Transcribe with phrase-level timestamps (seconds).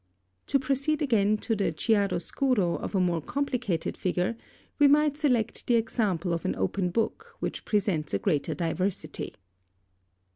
[0.47, 4.35] To proceed again to the chiaro scuro of a more complicated figure,
[4.79, 9.35] we might select the example of an open book, which presents a greater diversity.